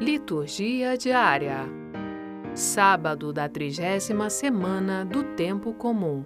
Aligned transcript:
Liturgia 0.00 0.96
diária. 0.96 1.68
Sábado 2.54 3.34
da 3.34 3.50
trigésima 3.50 4.30
semana 4.30 5.04
do 5.04 5.22
Tempo 5.34 5.74
Comum. 5.74 6.24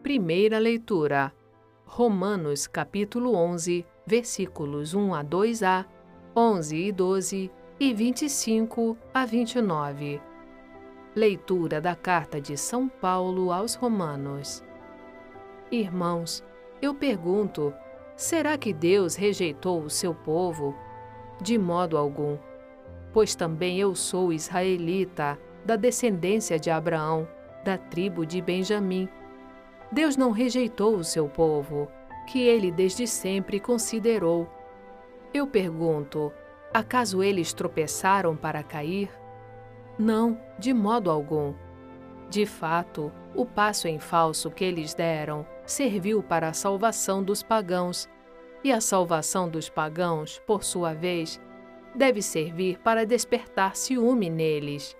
Primeira 0.00 0.60
leitura. 0.60 1.34
Romanos 1.84 2.68
capítulo 2.68 3.34
11, 3.34 3.84
versículos 4.06 4.94
1 4.94 5.12
a 5.12 5.24
2a, 5.24 5.84
11 6.36 6.76
e 6.76 6.92
12 6.92 7.50
e 7.80 7.92
25 7.92 8.96
a 9.12 9.26
29. 9.26 10.20
Leitura 11.16 11.80
da 11.80 11.96
carta 11.96 12.40
de 12.40 12.56
São 12.56 12.88
Paulo 12.88 13.50
aos 13.50 13.74
Romanos. 13.74 14.62
Irmãos, 15.72 16.44
eu 16.80 16.94
pergunto: 16.94 17.74
será 18.14 18.56
que 18.56 18.72
Deus 18.72 19.16
rejeitou 19.16 19.82
o 19.82 19.90
seu 19.90 20.14
povo? 20.14 20.85
De 21.40 21.58
modo 21.58 21.96
algum. 21.96 22.36
Pois 23.12 23.34
também 23.34 23.78
eu 23.78 23.94
sou 23.94 24.32
israelita, 24.32 25.38
da 25.64 25.76
descendência 25.76 26.58
de 26.58 26.70
Abraão, 26.70 27.28
da 27.64 27.76
tribo 27.76 28.24
de 28.24 28.40
Benjamim. 28.40 29.08
Deus 29.90 30.16
não 30.16 30.30
rejeitou 30.30 30.96
o 30.96 31.04
seu 31.04 31.28
povo, 31.28 31.88
que 32.26 32.40
ele 32.40 32.70
desde 32.70 33.06
sempre 33.06 33.58
considerou. 33.58 34.48
Eu 35.34 35.46
pergunto: 35.46 36.32
acaso 36.72 37.22
eles 37.22 37.52
tropeçaram 37.52 38.36
para 38.36 38.62
cair? 38.62 39.10
Não, 39.98 40.40
de 40.58 40.72
modo 40.72 41.10
algum. 41.10 41.54
De 42.28 42.44
fato, 42.44 43.12
o 43.34 43.46
passo 43.46 43.88
em 43.88 43.98
falso 43.98 44.50
que 44.50 44.64
eles 44.64 44.94
deram 44.94 45.46
serviu 45.64 46.22
para 46.22 46.48
a 46.48 46.52
salvação 46.52 47.22
dos 47.22 47.42
pagãos 47.42 48.08
e 48.62 48.72
a 48.72 48.80
salvação 48.80 49.48
dos 49.48 49.68
pagãos, 49.68 50.40
por 50.46 50.64
sua 50.64 50.92
vez, 50.94 51.40
deve 51.94 52.20
servir 52.20 52.78
para 52.78 53.06
despertar 53.06 53.76
ciúme 53.76 54.28
neles. 54.28 54.96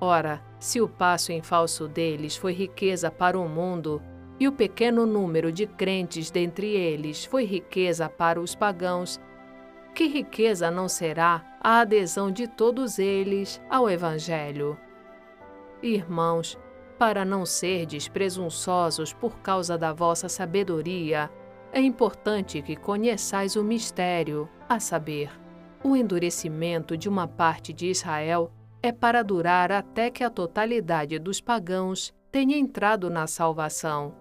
Ora, 0.00 0.42
se 0.58 0.80
o 0.80 0.88
passo 0.88 1.32
em 1.32 1.42
falso 1.42 1.88
deles 1.88 2.36
foi 2.36 2.52
riqueza 2.52 3.10
para 3.10 3.38
o 3.38 3.48
mundo, 3.48 4.02
e 4.38 4.48
o 4.48 4.52
pequeno 4.52 5.06
número 5.06 5.52
de 5.52 5.66
crentes 5.66 6.30
dentre 6.30 6.66
eles 6.66 7.24
foi 7.24 7.44
riqueza 7.44 8.08
para 8.08 8.40
os 8.40 8.54
pagãos, 8.54 9.20
que 9.94 10.08
riqueza 10.08 10.70
não 10.70 10.88
será 10.88 11.56
a 11.60 11.80
adesão 11.80 12.30
de 12.30 12.48
todos 12.48 12.98
eles 12.98 13.62
ao 13.70 13.88
Evangelho? 13.88 14.76
Irmãos, 15.80 16.58
para 16.98 17.24
não 17.24 17.46
serdes 17.46 18.08
presunçosos 18.08 19.12
por 19.12 19.38
causa 19.38 19.78
da 19.78 19.92
vossa 19.92 20.28
sabedoria, 20.28 21.30
é 21.74 21.80
importante 21.80 22.62
que 22.62 22.76
conheçais 22.76 23.56
o 23.56 23.64
mistério, 23.64 24.48
a 24.68 24.78
saber, 24.78 25.28
o 25.82 25.96
endurecimento 25.96 26.96
de 26.96 27.08
uma 27.08 27.26
parte 27.26 27.72
de 27.72 27.88
Israel 27.88 28.52
é 28.80 28.92
para 28.92 29.24
durar 29.24 29.72
até 29.72 30.08
que 30.08 30.22
a 30.22 30.30
totalidade 30.30 31.18
dos 31.18 31.40
pagãos 31.40 32.14
tenha 32.30 32.56
entrado 32.56 33.10
na 33.10 33.26
salvação. 33.26 34.14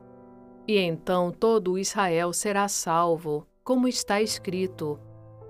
E 0.67 0.79
então 0.79 1.31
todo 1.31 1.77
Israel 1.77 2.33
será 2.33 2.67
salvo, 2.67 3.45
como 3.63 3.87
está 3.87 4.19
escrito: 4.19 4.99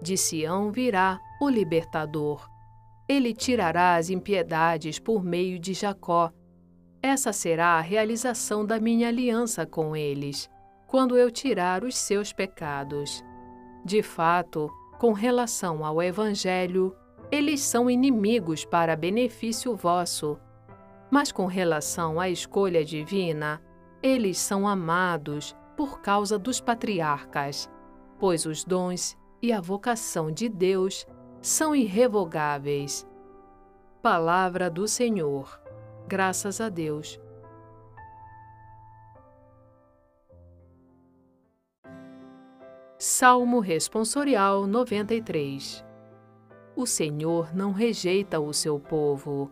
De 0.02 0.18
Sião 0.18 0.74
virá 0.74 1.22
o 1.40 1.48
libertador. 1.48 2.50
Ele 3.08 3.34
tirará 3.34 3.96
as 3.96 4.10
impiedades 4.10 5.00
por 5.00 5.24
meio 5.24 5.58
de 5.58 5.74
Jacó. 5.74 6.34
Essa 7.02 7.32
será 7.32 7.78
a 7.78 7.82
realização 7.82 8.66
da 8.66 8.78
minha 8.78 9.08
aliança 9.08 9.66
com 9.66 9.96
eles 9.96 10.52
quando 10.94 11.18
eu 11.18 11.32
tirar 11.32 11.84
os 11.84 11.98
seus 11.98 12.32
pecados. 12.32 13.26
De 13.84 14.04
fato, 14.04 14.70
com 15.00 15.12
relação 15.12 15.84
ao 15.84 16.00
Evangelho, 16.00 16.96
eles 17.32 17.62
são 17.62 17.90
inimigos 17.90 18.64
para 18.64 18.96
benefício 18.96 19.76
vosso. 19.76 20.38
Mas 21.10 21.32
com 21.32 21.48
relação 21.48 22.20
à 22.20 22.30
escolha 22.30 22.86
divina, 22.86 23.60
eles 24.04 24.38
são 24.38 24.68
amados 24.68 25.56
por 25.76 26.00
causa 26.00 26.38
dos 26.38 26.62
patriarcas, 26.62 27.68
pois 28.20 28.46
os 28.46 28.64
dons 28.64 29.18
e 29.42 29.52
a 29.52 29.60
vocação 29.60 30.32
de 30.32 30.48
Deus 30.48 31.08
são 31.42 31.76
irrevogáveis. 31.76 33.04
Palavra 34.00 34.70
do 34.70 34.88
Senhor. 34.88 35.60
Graças 36.08 36.62
a 36.62 36.70
Deus. 36.70 37.20
Salmo 43.06 43.60
Responsorial 43.60 44.66
93 44.66 45.84
O 46.74 46.86
Senhor 46.86 47.54
não 47.54 47.74
rejeita 47.74 48.40
o 48.40 48.54
seu 48.54 48.80
povo. 48.80 49.52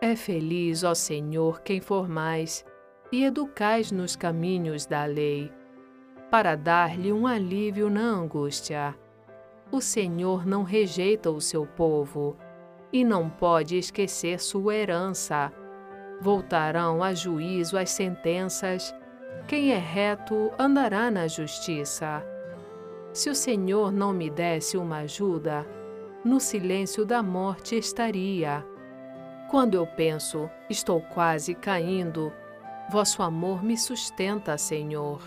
É 0.00 0.16
feliz, 0.16 0.82
ó 0.82 0.94
Senhor, 0.94 1.60
quem 1.60 1.82
formais 1.82 2.64
e 3.12 3.24
educais 3.24 3.92
nos 3.92 4.16
caminhos 4.16 4.86
da 4.86 5.04
lei, 5.04 5.52
para 6.30 6.56
dar-lhe 6.56 7.12
um 7.12 7.26
alívio 7.26 7.90
na 7.90 8.00
angústia. 8.00 8.98
O 9.70 9.82
Senhor 9.82 10.46
não 10.46 10.62
rejeita 10.62 11.30
o 11.30 11.42
seu 11.42 11.66
povo 11.66 12.38
e 12.90 13.04
não 13.04 13.28
pode 13.28 13.76
esquecer 13.76 14.40
sua 14.40 14.74
herança. 14.74 15.52
Voltarão 16.22 17.02
a 17.02 17.12
juízo 17.12 17.76
as 17.76 17.90
sentenças. 17.90 18.94
Quem 19.46 19.72
é 19.72 19.78
reto 19.78 20.50
andará 20.58 21.10
na 21.10 21.28
justiça. 21.28 22.24
Se 23.16 23.30
o 23.30 23.34
Senhor 23.34 23.90
não 23.90 24.12
me 24.12 24.28
desse 24.28 24.76
uma 24.76 24.98
ajuda, 24.98 25.66
no 26.22 26.38
silêncio 26.38 27.02
da 27.02 27.22
morte 27.22 27.74
estaria. 27.74 28.62
Quando 29.50 29.72
eu 29.74 29.86
penso, 29.86 30.50
estou 30.68 31.00
quase 31.00 31.54
caindo, 31.54 32.30
vosso 32.90 33.22
amor 33.22 33.64
me 33.64 33.74
sustenta, 33.78 34.58
Senhor. 34.58 35.22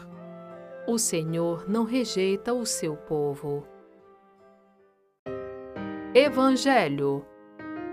O 0.87 0.99
Senhor 0.99 1.67
não 1.67 1.83
rejeita 1.83 2.53
o 2.53 2.63
seu 2.63 2.95
povo. 2.95 3.65
Evangelho 6.13 7.25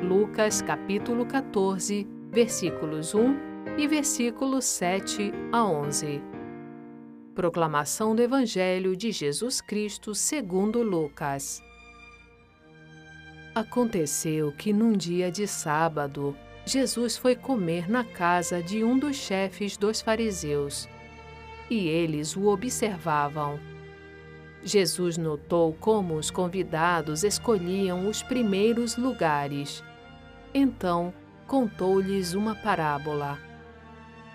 Lucas 0.02 0.60
capítulo 0.60 1.24
14, 1.24 2.06
versículos 2.30 3.14
1 3.14 3.34
e 3.78 3.88
versículos 3.88 4.66
7 4.66 5.32
a 5.50 5.64
11. 5.64 6.35
Proclamação 7.36 8.16
do 8.16 8.22
Evangelho 8.22 8.96
de 8.96 9.12
Jesus 9.12 9.60
Cristo 9.60 10.14
segundo 10.14 10.82
Lucas. 10.82 11.62
Aconteceu 13.54 14.52
que 14.52 14.72
num 14.72 14.94
dia 14.94 15.30
de 15.30 15.46
sábado, 15.46 16.34
Jesus 16.64 17.14
foi 17.18 17.36
comer 17.36 17.90
na 17.90 18.04
casa 18.04 18.62
de 18.62 18.82
um 18.82 18.98
dos 18.98 19.16
chefes 19.16 19.76
dos 19.76 20.00
fariseus, 20.00 20.88
e 21.68 21.86
eles 21.88 22.34
o 22.34 22.46
observavam. 22.46 23.60
Jesus 24.62 25.18
notou 25.18 25.74
como 25.74 26.14
os 26.14 26.30
convidados 26.30 27.22
escolhiam 27.22 28.08
os 28.08 28.22
primeiros 28.22 28.96
lugares. 28.96 29.84
Então, 30.54 31.12
contou-lhes 31.46 32.32
uma 32.32 32.54
parábola. 32.54 33.45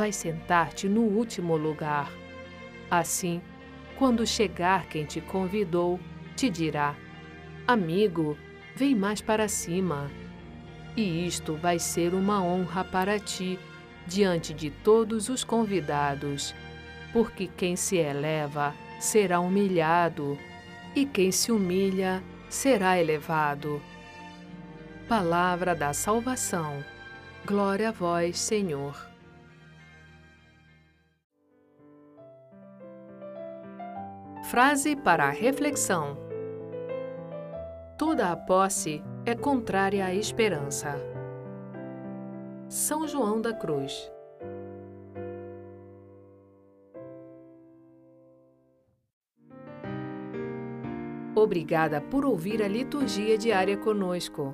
vai 0.00 0.12
sentar-te 0.12 0.88
no 0.88 1.02
último 1.02 1.58
lugar. 1.58 2.10
Assim, 2.90 3.42
quando 3.98 4.26
chegar 4.26 4.86
quem 4.86 5.04
te 5.04 5.20
convidou, 5.20 6.00
te 6.34 6.48
dirá: 6.48 6.96
Amigo, 7.68 8.34
vem 8.74 8.94
mais 8.94 9.20
para 9.20 9.46
cima. 9.46 10.10
E 10.96 11.26
isto 11.26 11.54
vai 11.54 11.78
ser 11.78 12.14
uma 12.14 12.42
honra 12.42 12.82
para 12.82 13.18
ti 13.18 13.58
diante 14.06 14.54
de 14.54 14.70
todos 14.70 15.28
os 15.28 15.44
convidados, 15.44 16.54
porque 17.12 17.46
quem 17.46 17.76
se 17.76 17.98
eleva 17.98 18.74
será 18.98 19.38
humilhado, 19.38 20.38
e 20.96 21.04
quem 21.04 21.30
se 21.30 21.52
humilha 21.52 22.24
será 22.48 22.98
elevado. 22.98 23.82
Palavra 25.06 25.74
da 25.74 25.92
salvação. 25.92 26.82
Glória 27.44 27.90
a 27.90 27.92
vós, 27.92 28.38
Senhor. 28.38 29.09
Frase 34.50 34.96
para 34.96 35.26
a 35.26 35.30
reflexão: 35.30 36.18
Toda 37.96 38.32
a 38.32 38.36
posse 38.36 39.00
é 39.24 39.32
contrária 39.32 40.04
à 40.04 40.12
esperança. 40.12 40.96
São 42.68 43.06
João 43.06 43.40
da 43.40 43.54
Cruz. 43.54 44.10
Obrigada 51.36 52.00
por 52.00 52.24
ouvir 52.24 52.60
a 52.60 52.66
liturgia 52.66 53.38
diária 53.38 53.76
conosco. 53.76 54.52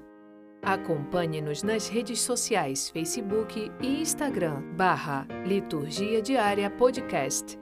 Acompanhe-nos 0.60 1.62
nas 1.62 1.88
redes 1.88 2.20
sociais 2.20 2.90
Facebook 2.90 3.72
e 3.80 4.02
Instagram 4.02 4.60
barra 4.76 5.26
Liturgia 5.46 6.20
Diária 6.20 6.68
Podcast. 6.68 7.58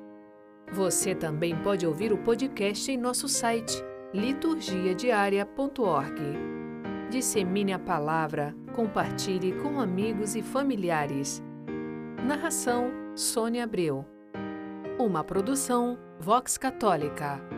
Você 0.73 1.15
também 1.15 1.55
pode 1.57 1.87
ouvir 1.87 2.13
o 2.13 2.19
podcast 2.19 2.91
em 2.91 2.97
nosso 2.97 3.29
site 3.29 3.85
liturgiadiaria.org. 4.13 6.21
Dissemine 7.11 7.73
a 7.73 7.79
palavra, 7.79 8.55
compartilhe 8.75 9.53
com 9.61 9.81
amigos 9.81 10.35
e 10.35 10.43
familiares. 10.43 11.43
Narração 12.25 12.91
Sônia 13.15 13.65
Abreu. 13.65 14.05
Uma 14.99 15.23
produção 15.23 15.99
Vox 16.19 16.57
Católica. 16.57 17.54